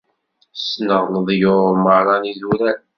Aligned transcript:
Ssneɣ 0.55 1.03
leḍyur 1.13 1.73
merra 1.83 2.15
n 2.21 2.27
yidurar. 2.29 2.79